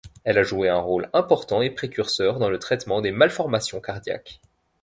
[0.23, 4.41] Elle a joué un rôle important et précurseur dans le traitement des malformations cardiaques.